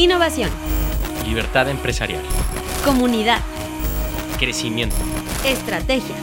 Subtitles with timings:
[0.00, 0.48] Innovación.
[1.26, 2.22] Libertad empresarial.
[2.86, 3.42] Comunidad.
[4.38, 4.96] Crecimiento.
[5.44, 6.16] Estrategia.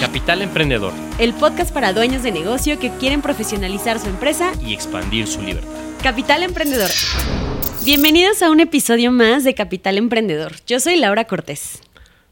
[0.00, 0.94] Capital Emprendedor.
[1.18, 5.68] El podcast para dueños de negocio que quieren profesionalizar su empresa y expandir su libertad.
[6.02, 6.88] Capital Emprendedor.
[7.84, 10.54] Bienvenidos a un episodio más de Capital Emprendedor.
[10.66, 11.82] Yo soy Laura Cortés.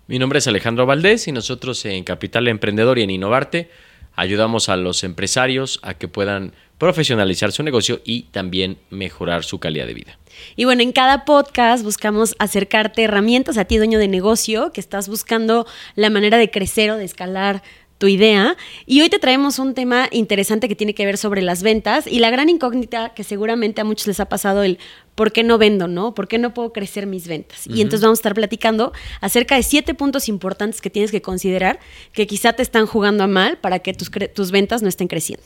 [0.06, 3.68] Mi nombre es Alejandro Valdés y nosotros en Capital Emprendedor y en Innovarte
[4.14, 9.86] ayudamos a los empresarios a que puedan profesionalizar su negocio y también mejorar su calidad
[9.86, 10.18] de vida.
[10.56, 15.08] Y bueno, en cada podcast buscamos acercarte herramientas a ti, dueño de negocio, que estás
[15.08, 17.62] buscando la manera de crecer o de escalar
[17.98, 18.56] tu idea.
[18.84, 22.18] Y hoy te traemos un tema interesante que tiene que ver sobre las ventas y
[22.18, 24.78] la gran incógnita que seguramente a muchos les ha pasado el
[25.14, 26.14] por qué no vendo, ¿no?
[26.14, 27.66] ¿Por qué no puedo crecer mis ventas?
[27.66, 31.80] Y entonces vamos a estar platicando acerca de siete puntos importantes que tienes que considerar
[32.12, 35.44] que quizá te están jugando a mal para que tus, tus ventas no estén creciendo.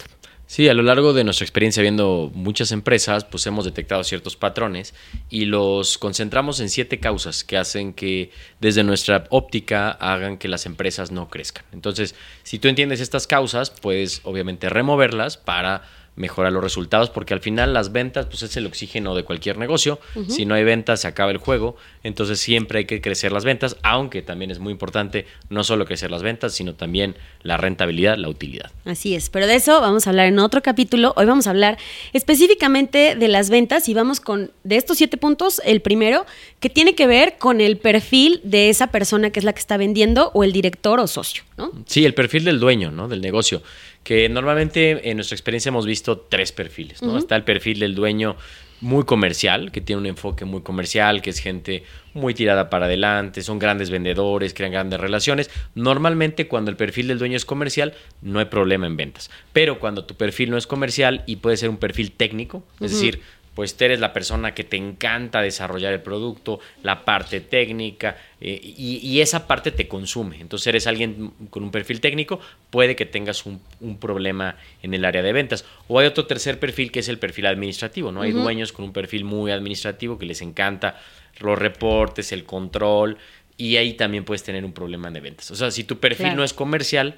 [0.50, 4.94] Sí, a lo largo de nuestra experiencia viendo muchas empresas, pues hemos detectado ciertos patrones
[5.28, 10.66] y los concentramos en siete causas que hacen que desde nuestra óptica hagan que las
[10.66, 11.64] empresas no crezcan.
[11.70, 15.82] Entonces, si tú entiendes estas causas, puedes obviamente removerlas para
[16.20, 19.98] mejorar los resultados, porque al final las ventas pues es el oxígeno de cualquier negocio.
[20.28, 21.76] Si no hay ventas, se acaba el juego.
[22.02, 26.10] Entonces siempre hay que crecer las ventas, aunque también es muy importante no solo crecer
[26.10, 28.70] las ventas, sino también la rentabilidad, la utilidad.
[28.84, 31.14] Así es, pero de eso vamos a hablar en otro capítulo.
[31.16, 31.78] Hoy vamos a hablar
[32.12, 36.26] específicamente de las ventas y vamos con de estos siete puntos, el primero,
[36.60, 39.78] que tiene que ver con el perfil de esa persona que es la que está
[39.78, 41.72] vendiendo o el director o socio, ¿no?
[41.86, 43.08] Sí, el perfil del dueño, ¿no?
[43.08, 43.62] Del negocio
[44.02, 47.02] que normalmente en nuestra experiencia hemos visto tres perfiles.
[47.02, 47.18] ¿no?
[47.18, 48.36] Está el perfil del dueño
[48.80, 51.84] muy comercial, que tiene un enfoque muy comercial, que es gente
[52.14, 55.50] muy tirada para adelante, son grandes vendedores, crean grandes relaciones.
[55.74, 59.30] Normalmente cuando el perfil del dueño es comercial, no hay problema en ventas.
[59.52, 63.20] Pero cuando tu perfil no es comercial y puede ser un perfil técnico, es decir,
[63.60, 68.58] pues tú eres la persona que te encanta desarrollar el producto, la parte técnica, eh,
[68.58, 70.40] y, esa parte te consume.
[70.40, 73.60] Entonces eres alguien con un perfil técnico, puede que tengas un,
[74.00, 75.66] problema en el área de ventas.
[75.88, 78.22] O hay otro tercer perfil que es el perfil administrativo, ¿no?
[78.22, 80.98] Hay dueños con un perfil muy administrativo que les encanta
[81.40, 83.18] los reportes, el control,
[83.58, 85.50] y ahí también puedes tener un problema de ventas.
[85.50, 87.16] O sea, si tu perfil no es comercial,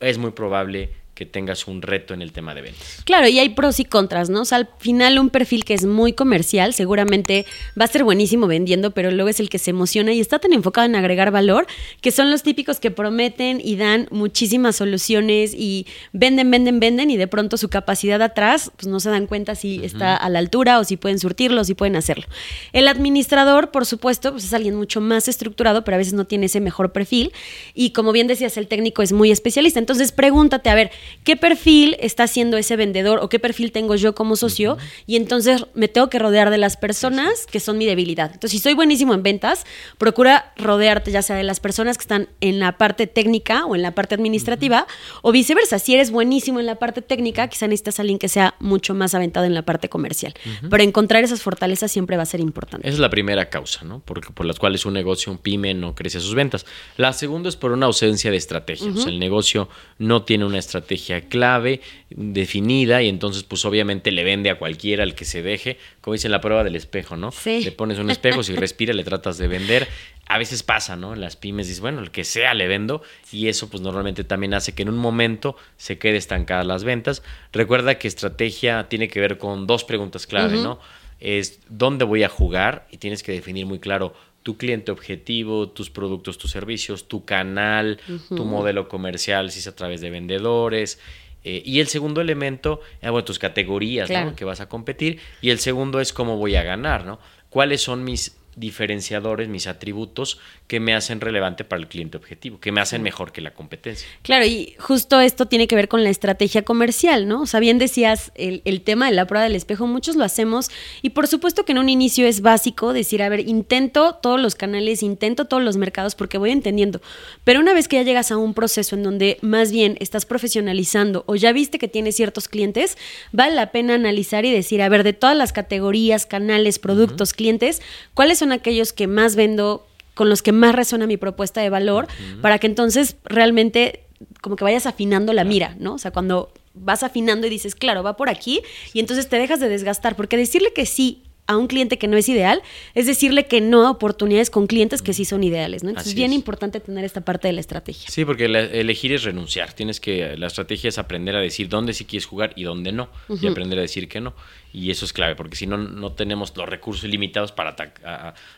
[0.00, 3.02] es muy probable que tengas un reto en el tema de ventas.
[3.04, 4.42] Claro, y hay pros y contras, ¿no?
[4.42, 7.44] O sea, al final un perfil que es muy comercial seguramente
[7.78, 10.54] va a ser buenísimo vendiendo, pero luego es el que se emociona y está tan
[10.54, 11.66] enfocado en agregar valor,
[12.00, 17.18] que son los típicos que prometen y dan muchísimas soluciones y venden, venden, venden y
[17.18, 20.78] de pronto su capacidad atrás, pues no se dan cuenta si está a la altura
[20.78, 22.24] o si pueden surtirlo o si pueden hacerlo.
[22.72, 26.46] El administrador, por supuesto, pues es alguien mucho más estructurado, pero a veces no tiene
[26.46, 27.32] ese mejor perfil
[27.74, 29.78] y como bien decías, el técnico es muy especialista.
[29.78, 30.90] Entonces pregúntate, a ver,
[31.24, 35.66] qué perfil está haciendo ese vendedor o qué perfil tengo yo como socio y entonces
[35.74, 38.26] me tengo que rodear de las personas que son mi debilidad.
[38.32, 39.64] Entonces, si soy buenísimo en ventas,
[39.98, 43.82] procura rodearte ya sea de las personas que están en la parte técnica o en
[43.82, 44.86] la parte administrativa
[45.22, 45.78] o viceversa.
[45.78, 49.14] Si eres buenísimo en la parte técnica, quizá necesitas a alguien que sea mucho más
[49.14, 50.34] aventado en la parte comercial.
[50.68, 52.88] Pero encontrar esas fortalezas siempre va a ser importante.
[52.88, 54.02] Esa es la primera causa, ¿no?
[54.04, 56.66] Porque, por las cuales un negocio, un pyme, no crece sus ventas.
[56.96, 58.90] La segunda es por una ausencia de estrategia.
[58.92, 60.91] O sea, el negocio no tiene una estrategia
[61.28, 61.80] clave
[62.10, 66.28] definida y entonces pues obviamente le vende a cualquiera al que se deje, como dice
[66.28, 67.32] en la prueba del espejo, ¿no?
[67.44, 69.88] Le pones un espejo, si respira le tratas de vender.
[70.26, 71.14] A veces pasa, ¿no?
[71.14, 74.72] Las pymes dices, bueno, el que sea le vendo y eso pues normalmente también hace
[74.72, 77.22] que en un momento se quede estancada las ventas.
[77.52, 80.78] Recuerda que estrategia tiene que ver con dos preguntas clave, ¿no?
[81.20, 85.90] Es dónde voy a jugar y tienes que definir muy claro tu cliente objetivo, tus
[85.90, 90.98] productos, tus servicios, tu canal, tu modelo comercial, si es a través de vendedores.
[91.44, 94.36] Eh, y el segundo elemento, eh, bueno, tus categorías ¿no?
[94.36, 95.18] que vas a competir.
[95.40, 97.18] Y el segundo es cómo voy a ganar, ¿no?
[97.50, 102.72] ¿Cuáles son mis diferenciadores, mis atributos que me hacen relevante para el cliente objetivo, que
[102.72, 104.06] me hacen mejor que la competencia.
[104.22, 107.42] Claro, y justo esto tiene que ver con la estrategia comercial, ¿no?
[107.42, 110.70] O sea, bien decías el, el, tema de la prueba del espejo, muchos lo hacemos
[111.00, 114.54] y por supuesto que en un inicio es básico decir, a ver, intento todos los
[114.54, 117.00] canales, intento todos los mercados porque voy entendiendo,
[117.44, 121.24] pero una vez que ya llegas a un proceso en donde más bien estás profesionalizando
[121.26, 122.98] o ya viste que tienes ciertos clientes,
[123.32, 127.80] vale la pena analizar y decir, a ver, de todas las categorías, canales, productos, clientes,
[128.14, 132.08] ¿cuáles son aquellos que más vendo, con los que más resuena mi propuesta de valor,
[132.40, 134.00] para que entonces realmente
[134.40, 135.94] como que vayas afinando la mira, ¿no?
[135.94, 138.62] O sea, cuando vas afinando y dices, claro, va por aquí,
[138.92, 142.16] y entonces te dejas de desgastar, porque decirle que sí a un cliente que no
[142.16, 142.62] es ideal,
[142.94, 145.90] es decirle que no a oportunidades con clientes que sí son ideales, ¿no?
[145.90, 148.08] Entonces es bien importante tener esta parte de la estrategia.
[148.08, 149.72] Sí, porque elegir es renunciar.
[149.72, 153.08] Tienes que, la estrategia es aprender a decir dónde sí quieres jugar y dónde no,
[153.28, 154.34] y aprender a decir que no.
[154.72, 157.76] Y eso es clave, porque si no, no tenemos los recursos ilimitados para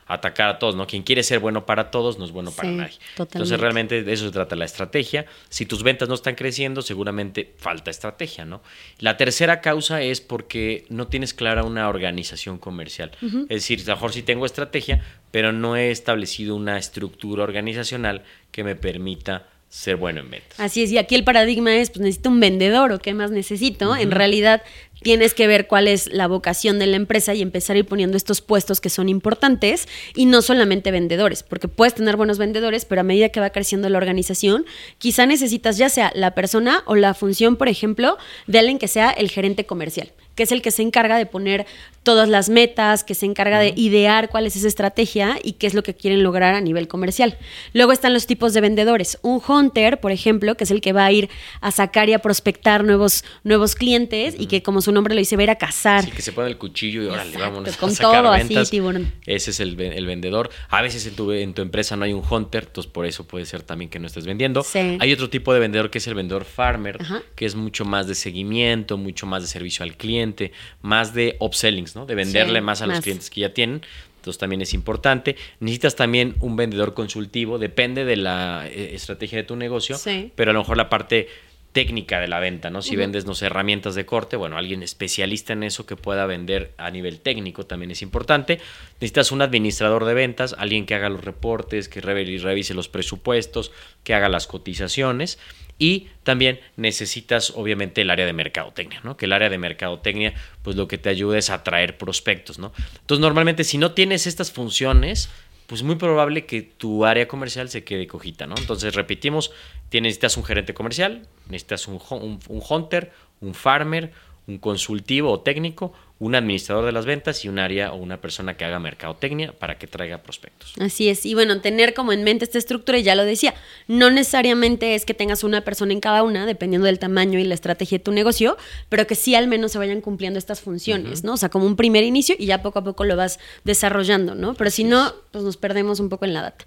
[0.06, 0.86] atacar a todos, ¿no?
[0.86, 2.98] Quien quiere ser bueno para todos no es bueno para nadie.
[3.18, 5.26] Entonces, realmente de eso se trata la estrategia.
[5.48, 8.62] Si tus ventas no están creciendo, seguramente falta estrategia, ¿no?
[8.98, 13.10] La tercera causa es porque no tienes clara una organización comercial.
[13.20, 15.02] Es decir, a lo mejor sí tengo estrategia,
[15.32, 18.22] pero no he establecido una estructura organizacional
[18.52, 20.60] que me permita ser bueno en ventas.
[20.60, 23.96] Así es, y aquí el paradigma es, pues necesito un vendedor o qué más necesito.
[23.96, 24.62] En realidad
[25.04, 28.16] tienes que ver cuál es la vocación de la empresa y empezar a ir poniendo
[28.16, 29.86] estos puestos que son importantes
[30.16, 33.88] y no solamente vendedores, porque puedes tener buenos vendedores, pero a medida que va creciendo
[33.90, 34.64] la organización,
[34.98, 38.16] quizá necesitas ya sea la persona o la función, por ejemplo,
[38.46, 41.66] de alguien que sea el gerente comercial que es el que se encarga de poner
[42.02, 45.74] todas las metas, que se encarga de idear cuál es esa estrategia y qué es
[45.74, 47.38] lo que quieren lograr a nivel comercial.
[47.72, 49.18] Luego están los tipos de vendedores.
[49.22, 51.30] Un hunter, por ejemplo, que es el que va a ir
[51.60, 55.36] a sacar y a prospectar nuevos, nuevos clientes y que como su nombre lo dice,
[55.36, 56.04] va a ir a cazar.
[56.04, 58.68] Sí, que se pone el cuchillo y órale, vámonos con a sacar todo ventas.
[58.68, 58.80] así,
[59.26, 60.50] Ese es el, vendedor.
[60.70, 63.44] A veces en tu, en tu empresa no hay un hunter, entonces por eso puede
[63.44, 64.64] ser también que no estés vendiendo.
[65.00, 66.98] Hay otro tipo de vendedor que es el vendedor farmer,
[67.34, 70.52] que es mucho más de seguimiento, mucho más de servicio al cliente
[70.82, 72.06] más de upsellings, ¿no?
[72.06, 73.82] De venderle más a los clientes que ya tienen.
[74.16, 75.36] Entonces también es importante.
[75.60, 79.96] Necesitas también un vendedor consultivo, depende de la eh, estrategia de tu negocio,
[80.34, 81.28] pero a lo mejor la parte
[81.74, 82.82] técnica de la venta, ¿no?
[82.82, 86.72] Si vendes, no sé, herramientas de corte, bueno, alguien especialista en eso que pueda vender
[86.78, 88.60] a nivel técnico también es importante.
[89.00, 93.72] Necesitas un administrador de ventas, alguien que haga los reportes, que revise los presupuestos,
[94.04, 95.40] que haga las cotizaciones.
[95.76, 99.16] Y también necesitas, obviamente, el área de mercadotecnia, ¿no?
[99.16, 100.32] Que el área de mercadotecnia,
[100.62, 102.72] pues lo que te ayuda es a atraer prospectos, ¿no?
[103.00, 105.28] Entonces, normalmente, si no tienes estas funciones,
[105.66, 108.54] pues muy probable que tu área comercial se quede cojita, ¿no?
[108.58, 109.52] Entonces, repetimos,
[109.88, 114.12] tienes, necesitas un gerente comercial, necesitas un, un hunter, un farmer,
[114.46, 118.56] un consultivo o técnico, un administrador de las ventas y un área o una persona
[118.56, 120.72] que haga mercadotecnia para que traiga prospectos.
[120.78, 123.54] Así es, y bueno, tener como en mente esta estructura, y ya lo decía,
[123.88, 127.54] no necesariamente es que tengas una persona en cada una, dependiendo del tamaño y la
[127.54, 128.56] estrategia de tu negocio,
[128.88, 131.34] pero que sí al menos se vayan cumpliendo estas funciones, ¿no?
[131.34, 134.54] O sea, como un primer inicio y ya poco a poco lo vas desarrollando, ¿no?
[134.54, 136.64] Pero si no, pues nos perdemos un poco en la data.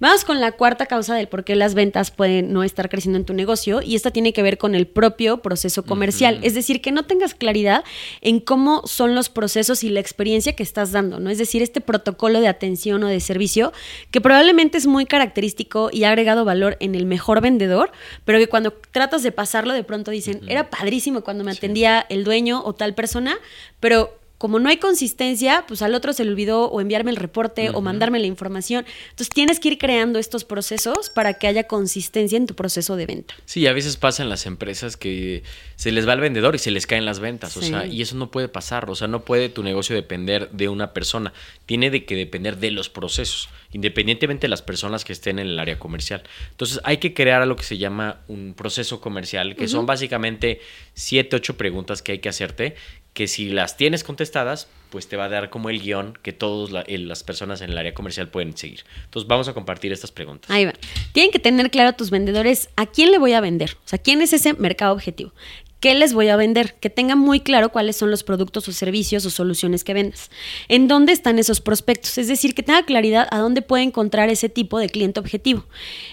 [0.00, 3.24] Vamos con la cuarta causa del por qué las ventas pueden no estar creciendo en
[3.24, 6.90] tu negocio, y esta tiene que ver con el propio proceso comercial, es decir, que
[6.90, 7.84] no tengas claridad
[8.20, 11.30] en cómo son los procesos y la experiencia que estás dando, ¿no?
[11.30, 13.72] Es decir, este protocolo de atención o de servicio
[14.10, 17.92] que probablemente es muy característico y ha agregado valor en el mejor vendedor,
[18.24, 22.24] pero que cuando tratas de pasarlo de pronto dicen, era padrísimo cuando me atendía el
[22.24, 23.36] dueño o tal persona,
[23.80, 27.68] pero como no hay consistencia, pues al otro se le olvidó o enviarme el reporte
[27.74, 28.86] o mandarme la información.
[29.10, 33.04] Entonces tienes que ir creando estos procesos para que haya consistencia en tu proceso de
[33.04, 33.34] venta.
[33.44, 35.42] Sí, a veces pasa en las empresas que
[35.76, 38.16] se les va el vendedor y se les caen las ventas, o sea, y eso
[38.16, 41.34] no puede pasar, o sea, no puede tu negocio depender de una persona,
[41.66, 45.58] tiene de que depender de los procesos, independientemente de las personas que estén en el
[45.58, 46.22] área comercial.
[46.52, 50.62] Entonces hay que crear lo que se llama un proceso comercial, que son básicamente
[50.94, 52.74] siete, ocho preguntas que hay que hacerte
[53.12, 56.86] que si las tienes contestadas, pues te va a dar como el guion que todas
[56.88, 58.84] las personas en el área comercial pueden seguir.
[59.04, 60.50] Entonces vamos a compartir estas preguntas.
[60.50, 60.72] Ahí va.
[61.12, 64.20] Tienen que tener claro tus vendedores a quién le voy a vender, o sea, quién
[64.20, 65.32] es ese mercado objetivo.
[65.80, 66.74] ¿Qué les voy a vender?
[66.74, 70.30] Que tengan muy claro cuáles son los productos o servicios o soluciones que vendas.
[70.68, 72.18] ¿En dónde están esos prospectos?
[72.18, 75.64] Es decir, que tenga claridad a dónde puede encontrar ese tipo de cliente objetivo.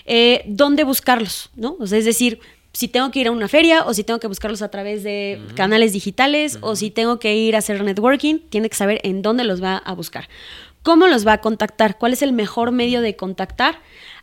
[0.05, 1.49] Eh, ¿Dónde buscarlos?
[1.57, 1.75] ¿no?
[1.81, 2.39] O sea, es decir,
[2.77, 5.41] si tengo que ir a una feria o si tengo que buscarlos a través de
[5.55, 9.45] canales digitales o si tengo que ir a hacer networking, tiene que saber en dónde
[9.45, 10.29] los va a buscar.
[10.83, 11.97] ¿Cómo los va a contactar?
[11.97, 13.79] ¿Cuál es el mejor medio de contactar?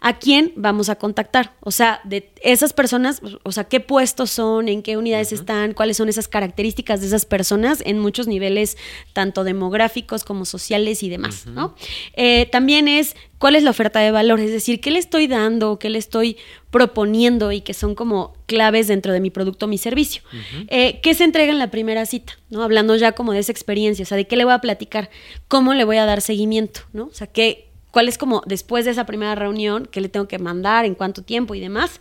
[0.06, 1.54] ¿A quién vamos a contactar?
[1.60, 5.96] O sea, de esas personas, o sea, qué puestos son, en qué unidades están, cuáles
[5.96, 8.76] son esas características de esas personas en muchos niveles,
[9.14, 11.74] tanto demográficos como sociales y demás, ¿no?
[12.16, 15.78] Eh, también es cuál es la oferta de valor, es decir, qué le estoy dando,
[15.78, 16.36] qué le estoy
[16.70, 20.20] proponiendo y que son como claves dentro de mi producto mi servicio.
[20.68, 22.34] Eh, ¿Qué se entrega en la primera cita?
[22.50, 22.62] ¿no?
[22.62, 25.08] Hablando ya como de esa experiencia, o sea, de qué le voy a platicar,
[25.48, 27.04] cómo le voy a dar seguimiento, ¿no?
[27.04, 30.40] O sea, qué, cuál es como después de esa primera reunión, qué le tengo que
[30.40, 32.00] mandar, en cuánto tiempo y demás,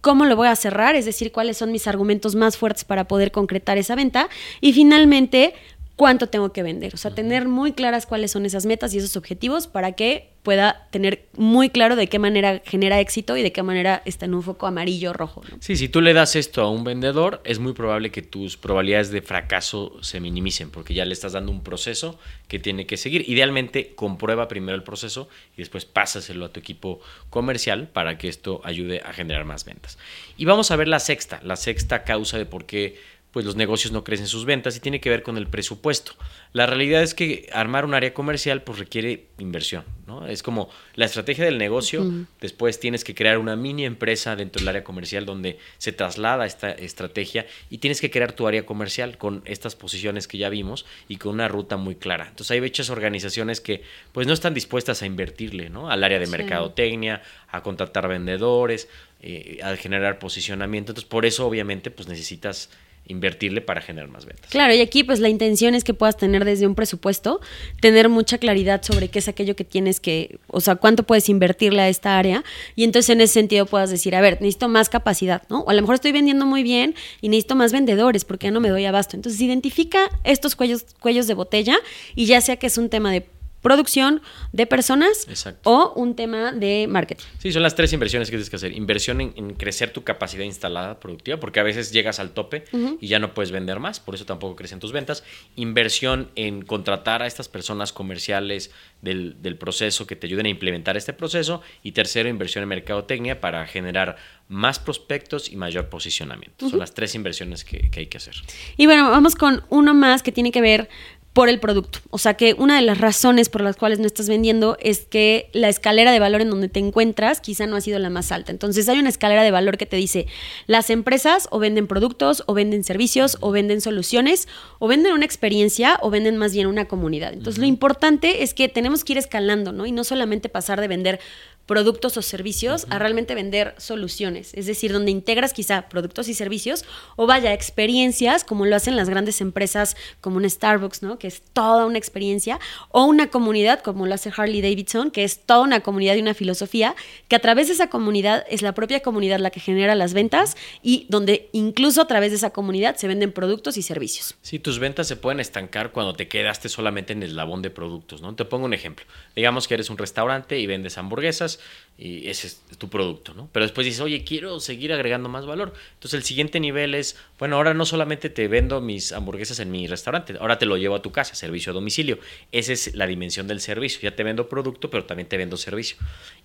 [0.00, 3.30] cómo lo voy a cerrar, es decir, cuáles son mis argumentos más fuertes para poder
[3.30, 4.30] concretar esa venta.
[4.62, 5.52] Y finalmente
[5.96, 9.16] cuánto tengo que vender, o sea, tener muy claras cuáles son esas metas y esos
[9.16, 13.62] objetivos para que pueda tener muy claro de qué manera genera éxito y de qué
[13.62, 15.40] manera está en un foco amarillo o rojo.
[15.60, 19.10] Sí, si tú le das esto a un vendedor, es muy probable que tus probabilidades
[19.10, 23.24] de fracaso se minimicen, porque ya le estás dando un proceso que tiene que seguir.
[23.26, 28.60] Idealmente, comprueba primero el proceso y después pásaselo a tu equipo comercial para que esto
[28.64, 29.96] ayude a generar más ventas.
[30.36, 32.98] Y vamos a ver la sexta, la sexta causa de por qué
[33.34, 36.12] pues los negocios no crecen sus ventas y tiene que ver con el presupuesto.
[36.52, 40.28] La realidad es que armar un área comercial pues requiere inversión, ¿no?
[40.28, 42.06] Es como la estrategia del negocio,
[42.40, 46.70] después tienes que crear una mini empresa dentro del área comercial donde se traslada esta
[46.70, 51.16] estrategia y tienes que crear tu área comercial con estas posiciones que ya vimos y
[51.16, 52.28] con una ruta muy clara.
[52.28, 55.90] Entonces hay muchas organizaciones que pues no están dispuestas a invertirle, ¿no?
[55.90, 58.88] Al área de mercadotecnia, a contratar vendedores,
[59.22, 60.92] eh, a generar posicionamiento.
[60.92, 62.68] Entonces, por eso, obviamente, pues necesitas
[63.06, 64.50] invertirle para generar más ventas.
[64.50, 67.40] Claro, y aquí pues la intención es que puedas tener desde un presupuesto,
[67.80, 71.82] tener mucha claridad sobre qué es aquello que tienes que, o sea, cuánto puedes invertirle
[71.82, 72.44] a esta área
[72.74, 75.60] y entonces en ese sentido puedas decir, a ver, necesito más capacidad, ¿no?
[75.60, 78.60] O a lo mejor estoy vendiendo muy bien y necesito más vendedores porque ya no
[78.60, 79.16] me doy abasto.
[79.16, 81.76] Entonces identifica estos cuellos, cuellos de botella
[82.14, 83.26] y ya sea que es un tema de
[83.64, 84.20] producción
[84.52, 85.26] de personas
[85.64, 87.24] o un tema de marketing.
[87.38, 88.72] Sí, son las tres inversiones que tienes que hacer.
[88.72, 92.64] Inversión en, crecer tu capacidad instalada productiva, porque a veces llegas al tope
[93.00, 95.24] y ya no puedes vender más, por eso tampoco crecen tus ventas.
[95.56, 101.14] Inversión en contratar a estas personas comerciales del, proceso que te ayuden a implementar este
[101.14, 101.62] proceso.
[101.82, 104.16] Y tercero, inversión en mercadotecnia para generar
[104.48, 106.68] más prospectos y mayor posicionamiento.
[106.68, 108.34] Son las tres inversiones que, que hay que hacer.
[108.76, 110.90] Y bueno, vamos con uno más que tiene que ver
[111.34, 111.98] por el producto.
[112.10, 115.50] O sea que una de las razones por las cuales no estás vendiendo es que
[115.52, 118.52] la escalera de valor en donde te encuentras quizá no ha sido la más alta.
[118.52, 120.28] Entonces hay una escalera de valor que te dice,
[120.68, 124.46] las empresas o venden productos o venden servicios o venden soluciones
[124.78, 127.32] o venden una experiencia o venden más bien una comunidad.
[127.32, 129.86] Entonces lo importante es que tenemos que ir escalando, ¿no?
[129.86, 131.20] Y no solamente pasar de vender
[131.66, 136.84] productos o servicios a realmente vender soluciones, es decir, donde integras quizá productos y servicios
[137.16, 141.18] o vaya experiencias como lo hacen las grandes empresas como un Starbucks, ¿no?
[141.18, 142.58] que es toda una experiencia,
[142.90, 146.34] o una comunidad como lo hace Harley Davidson, que es toda una comunidad y una
[146.34, 146.94] filosofía,
[147.28, 150.56] que a través de esa comunidad es la propia comunidad la que genera las ventas
[150.82, 154.34] y donde incluso a través de esa comunidad se venden productos y servicios.
[154.42, 158.20] Sí, tus ventas se pueden estancar cuando te quedaste solamente en el eslabón de productos,
[158.20, 158.34] ¿no?
[158.34, 159.04] Te pongo un ejemplo.
[159.34, 161.53] Digamos que eres un restaurante y vendes hamburguesas
[161.96, 163.48] y ese es tu producto, ¿no?
[163.52, 165.72] Pero después dices, oye, quiero seguir agregando más valor.
[165.94, 169.86] Entonces el siguiente nivel es, bueno, ahora no solamente te vendo mis hamburguesas en mi
[169.86, 172.18] restaurante, ahora te lo llevo a tu casa, servicio a domicilio.
[172.50, 174.00] Esa es la dimensión del servicio.
[174.02, 175.96] Ya te vendo producto, pero también te vendo servicio.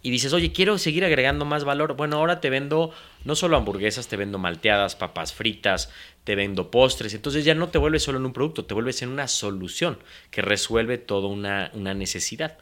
[0.04, 1.96] Y dices, oye, quiero seguir agregando más valor.
[1.96, 2.94] Bueno, ahora te vendo
[3.26, 5.90] no solo hamburguesas, te vendo malteadas, papas fritas,
[6.26, 7.16] te vendo postres.
[7.16, 9.98] Entonces ya no te vuelves solo en un producto, te vuelves en una solución
[10.30, 12.60] que resuelve toda una, una necesidad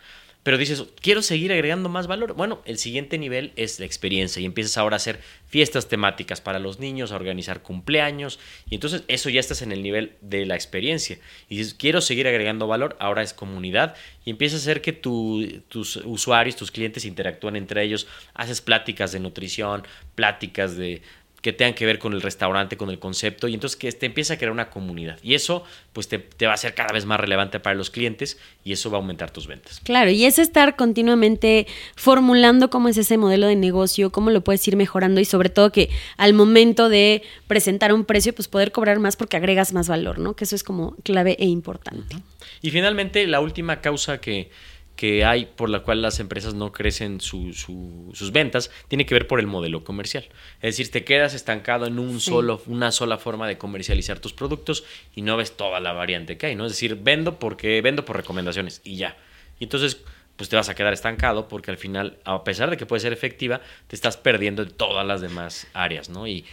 [0.48, 2.34] pero dices, quiero seguir agregando más valor.
[2.34, 6.58] Bueno, el siguiente nivel es la experiencia y empiezas ahora a hacer fiestas temáticas para
[6.58, 8.40] los niños, a organizar cumpleaños
[8.70, 11.20] y entonces eso ya estás en el nivel de la experiencia.
[11.50, 15.98] Y dices, quiero seguir agregando valor, ahora es comunidad y empieza a hacer que tus
[16.06, 19.84] usuarios, tus clientes interactúen entre ellos, haces pláticas de nutrición,
[20.16, 21.02] pláticas de
[21.48, 24.34] que tengan que ver con el restaurante, con el concepto, y entonces que te empieza
[24.34, 25.18] a crear una comunidad.
[25.24, 25.64] Y eso,
[25.94, 28.98] pues te, va a ser cada vez más relevante para los clientes y eso va
[28.98, 29.80] a aumentar tus ventas.
[29.86, 34.68] Claro, y es estar continuamente formulando cómo es ese modelo de negocio, cómo lo puedes
[34.68, 39.00] ir mejorando y sobre todo que al momento de presentar un precio, pues poder cobrar
[39.00, 40.36] más porque agregas más valor, ¿no?
[40.36, 42.18] Que eso es como clave e importante.
[42.62, 44.52] Y finalmente, la última causa que
[44.98, 49.40] que hay por la cual las empresas no crecen sus ventas tiene que ver por
[49.40, 50.26] el modelo comercial.
[50.56, 54.84] Es decir, te quedas estancado en un solo, una sola forma de comercializar tus productos
[55.16, 56.66] y no ves toda la variante que hay, ¿no?
[56.66, 59.16] Es decir, vendo porque vendo por recomendaciones y ya.
[59.60, 60.04] Y entonces
[60.36, 63.14] pues te vas a quedar estancado porque al final, a pesar de que puede ser
[63.14, 66.28] efectiva, te estás perdiendo en todas las demás áreas, ¿no?
[66.28, 66.44] Y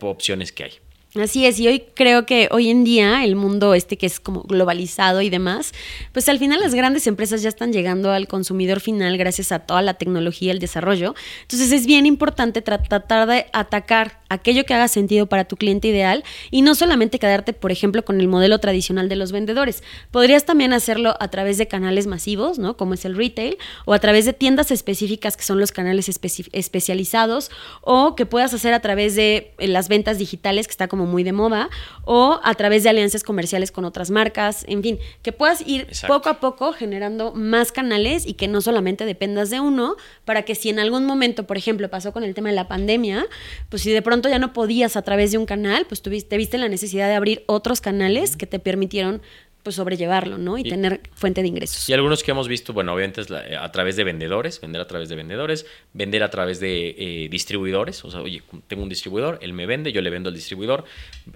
[0.00, 0.72] opciones que hay.
[1.20, 4.44] Así es, y hoy creo que hoy en día el mundo este que es como
[4.44, 5.72] globalizado y demás,
[6.12, 9.82] pues al final las grandes empresas ya están llegando al consumidor final gracias a toda
[9.82, 11.14] la tecnología, el desarrollo.
[11.42, 16.24] Entonces es bien importante tratar de atacar aquello que haga sentido para tu cliente ideal
[16.50, 19.82] y no solamente quedarte, por ejemplo, con el modelo tradicional de los vendedores.
[20.10, 22.76] Podrías también hacerlo a través de canales masivos, ¿no?
[22.76, 27.50] Como es el retail, o a través de tiendas específicas que son los canales especializados,
[27.80, 31.22] o que puedas hacer a través de eh, las ventas digitales, que está como muy
[31.22, 31.70] de moda,
[32.04, 36.28] o a través de alianzas comerciales con otras marcas, en fin, que puedas ir poco
[36.28, 40.68] a poco generando más canales y que no solamente dependas de uno, para que si
[40.68, 43.26] en algún momento, por ejemplo, pasó con el tema de la pandemia,
[43.68, 46.58] pues si de pronto ya no podías a través de un canal, pues tuviste, viste
[46.58, 49.22] la necesidad de abrir otros canales que te permitieron
[49.62, 50.58] pues sobrellevarlo, ¿no?
[50.58, 51.88] Y, tener fuente de ingresos.
[51.88, 55.08] Y algunos que hemos visto, bueno, obviamente es a través de vendedores, vender a través
[55.08, 59.52] de vendedores, vender a través de eh, distribuidores, o sea, oye, tengo un distribuidor, él
[59.52, 60.84] me vende, yo le vendo al distribuidor,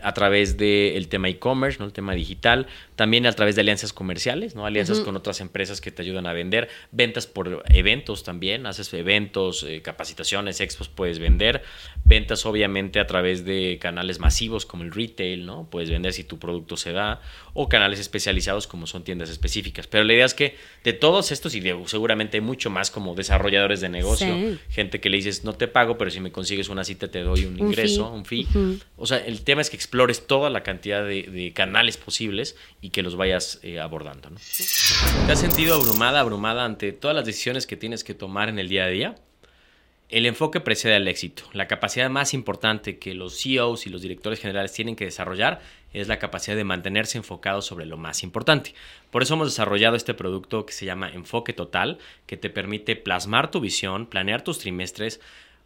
[0.02, 1.84] a través del tema e-commerce, ¿no?
[1.86, 2.66] El tema digital,
[2.96, 4.66] también a través de alianzas comerciales, ¿no?
[4.66, 9.62] Alianzas con otras empresas que te ayudan a vender, ventas por eventos también, haces eventos,
[9.62, 11.62] eh, capacitaciones, expos, puedes vender,
[12.04, 15.68] ventas obviamente a través de canales masivos como el retail, ¿no?
[15.70, 17.20] Puedes vender si tu producto se da,
[17.54, 19.86] o canales específicos especializados como son tiendas específicas.
[19.86, 23.80] Pero la idea es que de todos estos, y seguramente hay mucho más como desarrolladores
[23.80, 24.34] de negocio,
[24.70, 27.44] gente que le dices, no te pago, pero si me consigues una cita te doy
[27.44, 28.46] un, ingreso, un fee.
[28.96, 33.02] O sea, el tema es que explores toda la cantidad de, canales posibles y que
[33.02, 34.28] los vayas eh, abordando.
[34.28, 38.68] ¿Te has sentido abrumada, abrumada ante todas las decisiones que tienes que tomar en el
[38.68, 39.14] día a día?
[40.08, 41.42] El enfoque precede al éxito.
[41.52, 45.60] La capacidad más importante que los CEOs y los directores generales tienen que desarrollar
[46.00, 48.74] es la capacidad de mantenerse enfocados sobre lo más importante.
[49.10, 53.50] Por eso hemos desarrollado este producto que se llama Enfoque Total, que te permite plasmar
[53.50, 55.20] tu visión, planear tus trimestres,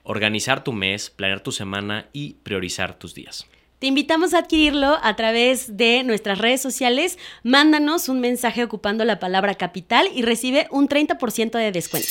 [0.05, 3.49] organizar tu mes, planear tu semana y priorizar tus días.
[3.81, 7.19] Te invitamos a adquirirlo a través de nuestras redes sociales.
[7.43, 12.09] Mándanos un mensaje ocupando la palabra capital y recibe un 30% de descuento.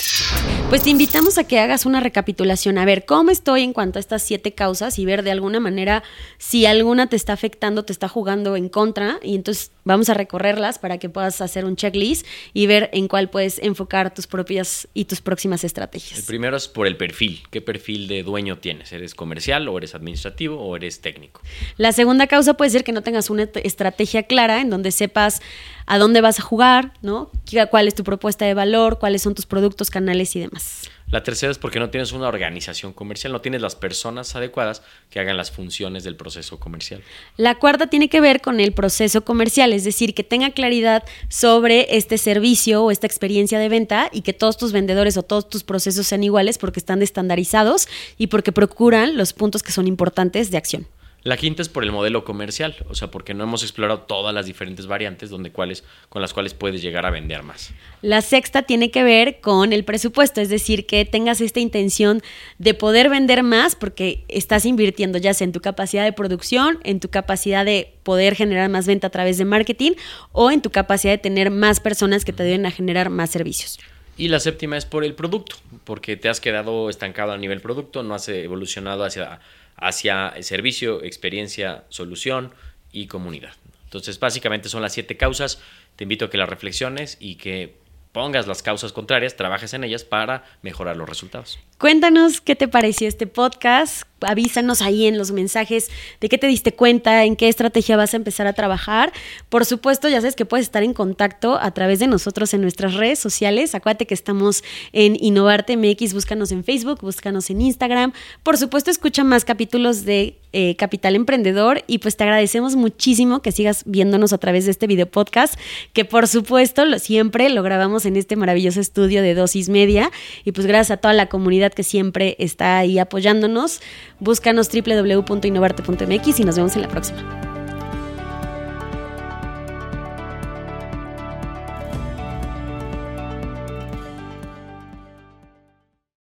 [0.70, 4.00] Pues te invitamos a que hagas una recapitulación, a ver cómo estoy en cuanto a
[4.00, 6.04] estas siete causas y ver de alguna manera
[6.38, 9.20] si alguna te está afectando, te está jugando en contra.
[9.24, 12.24] Y entonces vamos a recorrerlas para que puedas hacer un checklist
[12.54, 16.20] y ver en cuál puedes enfocar tus propias y tus próximas estrategias.
[16.20, 17.42] El primero es por el perfil.
[17.50, 18.94] ¿Qué perfil de dueño tienes?
[18.94, 21.42] ¿Eres comercial o eres administrativo o eres técnico?
[21.78, 25.42] La segunda causa puede ser que no tengas una estrategia clara en donde sepas
[25.90, 27.32] a dónde vas a jugar, ¿no?
[27.72, 29.00] ¿Cuál es tu propuesta de valor?
[29.00, 30.84] ¿Cuáles son tus productos, canales y demás?
[31.10, 35.20] La tercera es porque no tienes una organización comercial, no tienes las personas adecuadas que
[35.20, 37.02] hagan las funciones del proceso comercial.
[37.38, 41.98] La cuarta tiene que ver con el proceso comercial, es decir, que tenga claridad sobre
[41.98, 45.64] este servicio o esta experiencia de venta y que todos tus vendedores o todos tus
[45.64, 47.88] procesos sean iguales porque están estandarizados
[48.20, 50.86] y porque procuran los puntos que son importantes de acción.
[51.24, 54.46] La quinta es por el modelo comercial, o sea, porque no hemos explorado todas las
[54.46, 57.72] diferentes variantes donde cuales, con las cuales puedes llegar a vender más.
[58.02, 62.22] La sexta tiene que ver con el presupuesto, es decir, que tengas esta intención
[62.58, 67.02] de poder vender más porque estás invirtiendo ya sea en tu capacidad de producción, en
[67.02, 69.92] tu capacidad de poder generar más venta a través de marketing
[70.32, 73.78] o en tu capacidad de tener más personas que te ayuden a generar más servicios.
[74.20, 78.04] Y la séptima es por el producto, porque te has quedado estancado a nivel producto,
[78.04, 79.40] no has evolucionado hacia
[79.82, 82.54] hacia servicio, experiencia, solución
[82.92, 83.54] y comunidad.
[83.86, 85.62] Entonces, básicamente son las siete causas.
[85.96, 87.76] Te invito a que las reflexiones y que
[88.12, 91.60] pongas las causas contrarias, trabajes en ellas para mejorar los resultados.
[91.78, 96.74] Cuéntanos qué te pareció este podcast, avísanos ahí en los mensajes de qué te diste
[96.74, 99.12] cuenta, en qué estrategia vas a empezar a trabajar.
[99.50, 102.94] Por supuesto, ya sabes que puedes estar en contacto a través de nosotros en nuestras
[102.96, 103.76] redes sociales.
[103.76, 108.14] Acuérdate que estamos en Innovarte MX, búscanos en Facebook, búscanos en Instagram.
[108.44, 113.52] Por supuesto, escucha más capítulos de eh, Capital Emprendedor y pues te agradecemos muchísimo que
[113.52, 115.60] sigas viéndonos a través de este video podcast,
[115.94, 120.12] que por supuesto lo, siempre lo grabamos en este maravilloso estudio de Dosis Media
[120.44, 123.82] y pues gracias a toda la comunidad que siempre está ahí apoyándonos.
[124.20, 127.59] Búscanos www.innovarte.mx y nos vemos en la próxima.